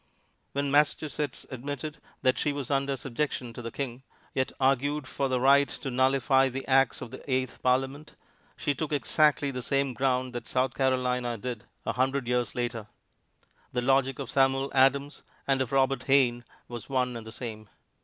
[0.53, 4.01] When Massachusetts admitted that she was under subjection to the King,
[4.33, 8.15] yet argued for the right to nullify the Acts of the English Parliament,
[8.57, 12.87] she took exactly the same ground that South Carolina did a hundred years later.
[13.73, 17.69] The logic of Samuel Adams and of Robert Hayne was one and the same.